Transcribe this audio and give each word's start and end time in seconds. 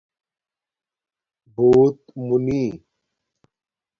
بݸت 1.55 1.99
مُونی 2.25 2.63